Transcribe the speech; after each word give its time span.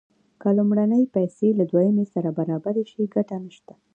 که 0.41 0.49
لومړنۍ 0.57 1.03
پیسې 1.15 1.47
له 1.59 1.63
دویمې 1.71 2.05
سره 2.13 2.29
برابرې 2.37 2.83
شي 2.91 3.03
ګټه 3.15 3.37
نشته 3.45 3.73